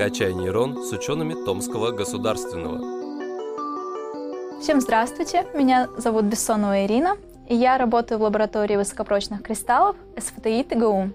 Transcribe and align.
«Качай 0.00 0.32
нейрон» 0.32 0.82
с 0.82 0.92
учеными 0.92 1.34
Томского 1.44 1.90
государственного. 1.90 2.78
Всем 4.58 4.80
здравствуйте, 4.80 5.46
меня 5.52 5.88
зовут 5.98 6.24
Бессонова 6.24 6.86
Ирина, 6.86 7.18
и 7.46 7.54
я 7.54 7.76
работаю 7.76 8.18
в 8.18 8.22
лаборатории 8.22 8.76
высокопрочных 8.76 9.42
кристаллов 9.42 9.96
СФТИ 10.16 10.62
ТГУ, 10.62 11.10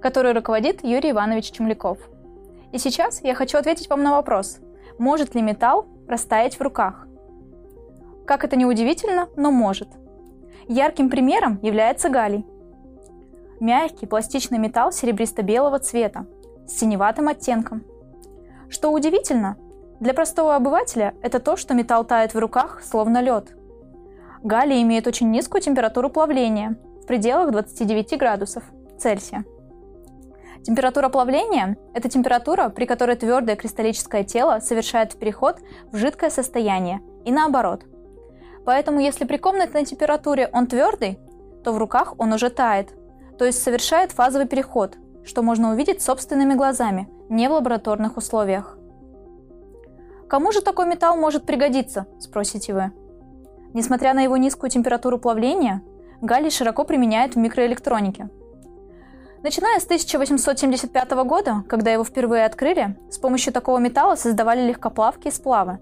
которую 0.00 0.34
руководит 0.34 0.82
Юрий 0.82 1.10
Иванович 1.10 1.50
Чумляков. 1.50 1.98
И 2.72 2.78
сейчас 2.78 3.22
я 3.22 3.34
хочу 3.34 3.58
ответить 3.58 3.90
вам 3.90 4.02
на 4.02 4.12
вопрос, 4.12 4.60
может 4.98 5.34
ли 5.34 5.42
металл 5.42 5.84
растаять 6.08 6.58
в 6.58 6.62
руках? 6.62 7.06
Как 8.26 8.44
это 8.44 8.56
не 8.56 8.64
удивительно, 8.64 9.28
но 9.36 9.50
может. 9.50 9.90
Ярким 10.68 11.10
примером 11.10 11.58
является 11.60 12.08
галлий. 12.08 12.46
Мягкий 13.60 14.06
пластичный 14.06 14.56
металл 14.56 14.90
серебристо-белого 14.90 15.78
цвета 15.80 16.24
с 16.66 16.78
синеватым 16.78 17.28
оттенком. 17.28 17.84
Что 18.70 18.92
удивительно, 18.92 19.56
для 19.98 20.14
простого 20.14 20.54
обывателя 20.54 21.14
это 21.22 21.40
то, 21.40 21.56
что 21.56 21.74
металл 21.74 22.04
тает 22.04 22.34
в 22.34 22.38
руках, 22.38 22.82
словно 22.84 23.20
лед. 23.20 23.52
Галлий 24.44 24.80
имеет 24.82 25.06
очень 25.08 25.30
низкую 25.30 25.60
температуру 25.60 26.08
плавления, 26.08 26.76
в 27.02 27.06
пределах 27.06 27.50
29 27.50 28.16
градусов 28.16 28.62
Цельсия. 28.96 29.44
Температура 30.62 31.08
плавления– 31.08 31.76
это 31.94 32.08
температура, 32.08 32.68
при 32.68 32.84
которой 32.84 33.16
твердое 33.16 33.56
кристаллическое 33.56 34.24
тело 34.24 34.60
совершает 34.60 35.18
переход 35.18 35.58
в 35.90 35.96
жидкое 35.96 36.30
состояние, 36.30 37.00
и 37.24 37.32
наоборот. 37.32 37.84
Поэтому 38.64 39.00
если 39.00 39.24
при 39.24 39.38
комнатной 39.38 39.84
температуре 39.84 40.48
он 40.52 40.66
твердый, 40.66 41.18
то 41.64 41.72
в 41.72 41.78
руках 41.78 42.14
он 42.18 42.32
уже 42.32 42.50
тает, 42.50 42.90
то 43.36 43.44
есть 43.44 43.62
совершает 43.62 44.12
фазовый 44.12 44.46
переход, 44.46 44.96
что 45.24 45.42
можно 45.42 45.70
увидеть 45.70 46.02
собственными 46.02 46.54
глазами, 46.54 47.08
не 47.28 47.48
в 47.48 47.52
лабораторных 47.52 48.16
условиях. 48.16 48.78
Кому 50.28 50.52
же 50.52 50.60
такой 50.60 50.86
металл 50.86 51.16
может 51.16 51.44
пригодиться, 51.44 52.06
спросите 52.18 52.72
вы. 52.72 52.92
Несмотря 53.72 54.14
на 54.14 54.22
его 54.22 54.36
низкую 54.36 54.70
температуру 54.70 55.18
плавления, 55.18 55.82
галлий 56.20 56.50
широко 56.50 56.84
применяют 56.84 57.34
в 57.34 57.38
микроэлектронике. 57.38 58.28
Начиная 59.42 59.80
с 59.80 59.84
1875 59.84 61.10
года, 61.24 61.64
когда 61.68 61.90
его 61.90 62.04
впервые 62.04 62.44
открыли, 62.44 62.98
с 63.10 63.18
помощью 63.18 63.52
такого 63.52 63.78
металла 63.78 64.14
создавали 64.14 64.68
легкоплавки 64.68 65.28
и 65.28 65.30
сплавы. 65.30 65.78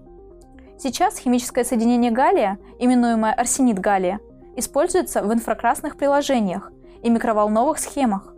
Сейчас 0.77 1.17
химическое 1.17 1.65
соединение 1.65 2.09
галлия, 2.09 2.57
именуемое 2.79 3.33
арсенид 3.33 3.79
галлия, 3.79 4.19
используется 4.55 5.21
в 5.21 5.33
инфракрасных 5.33 5.97
приложениях 5.97 6.71
и 7.03 7.09
микроволновых 7.09 7.79
схемах. 7.79 8.33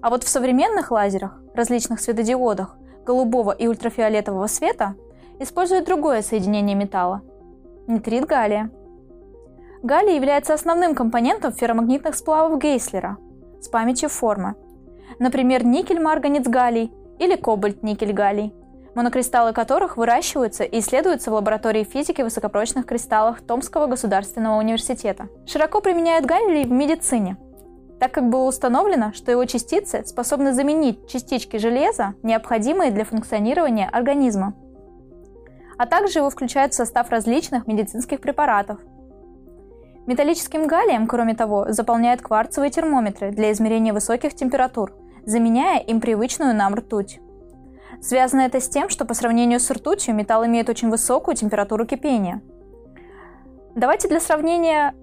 А 0.00 0.10
вот 0.10 0.24
в 0.24 0.28
современных 0.28 0.90
лазерах, 0.90 1.40
различных 1.54 2.00
светодиодах, 2.00 2.76
голубого 3.04 3.52
и 3.52 3.66
ультрафиолетового 3.66 4.46
света 4.46 4.94
используют 5.40 5.86
другое 5.86 6.22
соединение 6.22 6.76
металла– 6.76 7.22
нитрид 7.86 8.26
галлия. 8.26 8.70
Галлий 9.82 10.14
является 10.16 10.54
основным 10.54 10.94
компонентом 10.94 11.52
ферромагнитных 11.52 12.14
сплавов 12.16 12.60
Гейслера 12.60 13.16
с 13.60 13.68
памятью 13.68 14.08
формы. 14.08 14.54
Например, 15.18 15.64
никель-марганец 15.64 16.46
галлий 16.46 16.92
или 17.18 17.34
кобальт-никель-галлий, 17.34 18.52
монокристаллы 18.94 19.52
которых 19.52 19.96
выращиваются 19.96 20.64
и 20.64 20.80
исследуются 20.80 21.30
в 21.30 21.34
лаборатории 21.34 21.84
физики 21.84 22.22
высокопрочных 22.22 22.86
кристаллов 22.86 23.40
Томского 23.40 23.86
государственного 23.86 24.58
университета. 24.58 25.28
Широко 25.46 25.80
применяют 25.80 26.26
галлий 26.26 26.64
в 26.64 26.70
медицине– 26.70 27.36
так 27.98 28.12
как 28.12 28.28
было 28.28 28.44
установлено, 28.44 29.12
что 29.12 29.30
его 29.30 29.44
частицы 29.44 30.04
способны 30.04 30.52
заменить 30.52 31.08
частички 31.08 31.56
железа, 31.56 32.14
необходимые 32.22 32.90
для 32.90 33.04
функционирования 33.04 33.88
организма. 33.88 34.54
А 35.76 35.86
также 35.86 36.20
его 36.20 36.30
включают 36.30 36.72
в 36.72 36.76
состав 36.76 37.10
различных 37.10 37.66
медицинских 37.66 38.20
препаратов. 38.20 38.80
Металлическим 40.06 40.66
галлием, 40.66 41.06
кроме 41.06 41.34
того, 41.34 41.66
заполняют 41.68 42.22
кварцевые 42.22 42.70
термометры 42.70 43.30
для 43.30 43.52
измерения 43.52 43.92
высоких 43.92 44.34
температур, 44.34 44.94
заменяя 45.26 45.80
им 45.80 46.00
привычную 46.00 46.54
нам 46.54 46.74
ртуть. 46.74 47.20
Связано 48.00 48.42
это 48.42 48.60
с 48.60 48.68
тем, 48.68 48.88
что 48.88 49.04
по 49.04 49.14
сравнению 49.14 49.60
с 49.60 49.70
ртутью 49.70 50.14
металл 50.14 50.46
имеет 50.46 50.68
очень 50.68 50.88
высокую 50.88 51.36
температуру 51.36 51.84
кипения. 51.84 52.40
Давайте 53.74 54.08
для 54.08 54.20
сравнения 54.20 54.94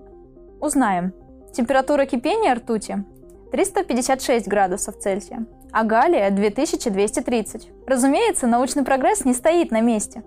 узнаем– 0.59 1.13
Температура 1.55 2.05
кипения 2.05 2.53
ртути 2.53 3.05
356 3.53 4.45
градусов 4.45 4.99
Цельсия, 4.99 5.45
а 5.71 5.85
галлия 5.85 6.29
2230. 6.29 7.69
Разумеется, 7.88 8.45
научный 8.45 8.83
прогресс 8.83 9.23
не 9.23 9.33
стоит 9.33 9.71
на 9.71 9.79
месте. 9.79 10.21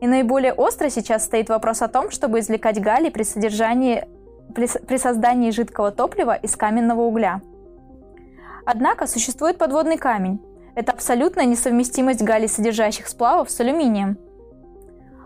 И 0.00 0.06
наиболее 0.06 0.52
остро 0.52 0.88
сейчас 0.88 1.24
стоит 1.24 1.48
вопрос 1.48 1.82
о 1.82 1.88
том, 1.88 2.12
чтобы 2.12 2.38
извлекать 2.38 2.80
галлий 2.80 3.10
при, 3.10 3.24
содержании, 3.24 4.06
при, 4.54 4.68
при 4.86 4.98
создании 4.98 5.50
жидкого 5.50 5.90
топлива 5.90 6.36
из 6.36 6.54
каменного 6.54 7.00
угля. 7.00 7.42
Однако 8.64 9.08
существует 9.08 9.58
подводный 9.58 9.96
камень. 9.98 10.40
Это 10.76 10.92
абсолютная 10.92 11.46
несовместимость 11.46 12.22
галлий 12.22 12.46
содержащих 12.46 13.08
сплавов 13.08 13.50
с 13.50 13.58
алюминием. 13.58 14.16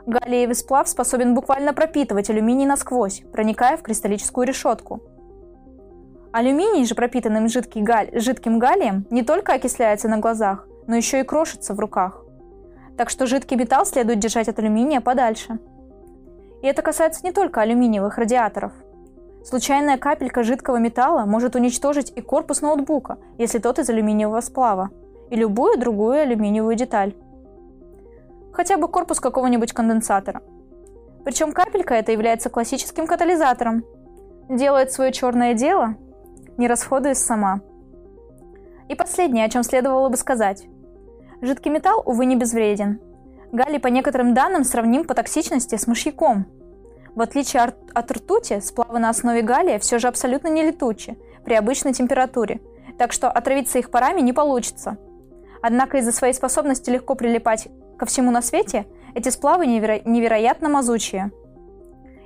Галлиевый 0.07 0.55
сплав 0.55 0.89
способен 0.89 1.35
буквально 1.35 1.75
пропитывать 1.75 2.31
алюминий 2.31 2.65
насквозь, 2.65 3.21
проникая 3.31 3.77
в 3.77 3.83
кристаллическую 3.83 4.47
решетку– 4.47 5.03
Алюминий 6.33 6.87
же, 6.87 6.95
пропитанным 6.95 7.47
жидкий 7.49 7.83
галь... 7.83 8.09
жидким 8.19 8.59
галлием, 8.59 9.07
не 9.11 9.23
только 9.23 9.53
окисляется 9.53 10.09
на 10.09 10.17
глазах, 10.17 10.67
но 10.87 10.97
еще 10.97 11.21
и 11.21 11.25
крошится 11.25 11.75
в 11.75 11.81
руках. 11.81 12.25
Так 12.97 13.11
что 13.11 13.27
жидкий 13.27 13.57
металл 13.57 13.85
следует 13.85 14.19
держать 14.19 14.49
от 14.49 14.59
алюминия 14.59 15.03
подальше. 15.03 15.59
И 16.63 16.67
это 16.67 16.81
касается 16.81 17.21
не 17.25 17.33
только 17.33 17.61
алюминиевых 17.61 18.17
радиаторов. 18.17 18.73
Случайная 19.45 19.99
капелька 19.99 20.43
жидкого 20.43 20.77
металла 20.77 21.27
может 21.27 21.55
уничтожить 21.55 22.11
и 22.17 22.23
корпус 22.23 22.63
ноутбука, 22.63 23.19
если 23.37 23.59
тот 23.59 23.79
из 23.79 23.91
алюминиевого 23.91 24.41
сплава, 24.41 24.89
и 25.29 25.37
любую 25.37 25.79
другую 25.79 26.23
алюминиевую 26.23 26.77
деталь. 26.77 27.15
Хотя 28.55 28.79
бы 28.79 28.89
корпус 28.89 29.21
какого-нибудь 29.21 29.75
конденсатора. 29.75 30.43
Причем 31.25 31.53
капелька 31.53 31.95
это 31.95 32.11
является 32.11 32.49
классическим 32.49 33.07
катализатором. 33.07 33.85
Делает 34.49 34.93
свое 34.93 35.13
черное 35.13 35.53
дело 35.53 35.97
не 36.57 36.69
расходуясь 36.69 37.19
сама. 37.19 37.61
И 38.89 38.95
последнее, 38.95 39.47
о 39.47 39.49
чем 39.49 39.63
следовало 39.63 40.09
бы 40.09 40.17
сказать. 40.17 40.67
Жидкий 41.41 41.71
металл, 41.71 42.03
увы, 42.05 42.27
не 42.27 42.37
безвреден. 42.37 43.01
Галлий 43.51 43.79
по 43.79 43.89
некоторым 43.89 44.35
данным 44.35 44.65
сравним 44.65 45.05
по 45.05 45.15
токсичности 45.15 45.77
с 45.77 45.87
мышьяком. 45.87 46.47
В 47.15 47.21
отличие 47.21 47.75
от 47.95 48.11
ртути, 48.11 48.61
сплавы 48.61 48.99
на 48.99 49.11
основе 49.11 49.43
галлия 49.43 49.79
все 49.79 49.99
же 49.99 50.09
абсолютно 50.09 50.49
не 50.49 50.63
летучи 50.63 51.19
при 51.45 51.55
обычной 51.55 51.93
температуре, 51.93 52.61
так 52.97 53.13
что 53.13 53.31
отравиться 53.31 53.79
их 53.79 53.91
парами 53.91 54.21
не 54.21 54.33
получится. 54.33 54.97
Однако 55.61 55.99
из-за 55.99 56.13
своей 56.13 56.33
способности 56.33 56.91
легко 56.91 57.15
прилипать 57.15 57.69
ко 57.99 58.07
всему 58.07 58.31
на 58.31 58.41
свете, 58.41 58.87
эти 59.15 59.29
сплавы 59.29 59.67
неверо- 59.67 60.03
невероятно 60.05 60.69
мазучие. 60.69 61.31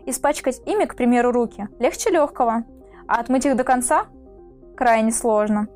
Испачкать 0.07 0.61
ими, 0.67 0.85
к 0.85 0.95
примеру, 0.95 1.33
руки 1.33 1.69
легче 1.81 2.11
легкого, 2.11 2.65
а 3.09 3.21
отмыть 3.21 3.47
их 3.47 3.57
до 3.57 3.65
конца 3.65 4.07
крайне 4.77 5.11
сложно. 5.11 5.69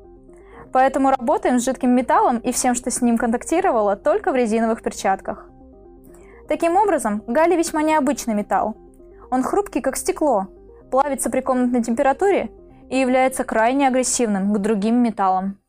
Поэтому 0.71 1.11
работаем 1.11 1.59
с 1.59 1.65
жидким 1.65 1.91
металлом 1.91 2.37
и 2.37 2.51
всем, 2.51 2.75
что 2.75 2.89
с 2.89 3.01
ним 3.01 3.17
контактировало, 3.17 3.95
только 3.95 4.31
в 4.31 4.35
резиновых 4.35 4.81
перчатках. 4.81 5.49
Таким 6.47 6.75
образом, 6.77 7.23
галлий 7.27 7.57
весьма 7.57 7.81
необычный 7.81 8.33
металл. 8.33 8.75
Он 9.29 9.43
хрупкий, 9.43 9.81
как 9.81 9.97
стекло, 9.97 10.47
плавится 10.91 11.29
при 11.29 11.41
комнатной 11.41 11.83
температуре 11.83 12.51
и 12.89 12.99
является 12.99 13.43
крайне 13.43 13.87
агрессивным 13.87 14.53
к 14.53 14.57
другим 14.59 15.01
металлам. 15.01 15.60